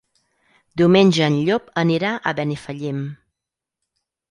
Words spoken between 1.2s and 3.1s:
en Llop anirà a Benifallim.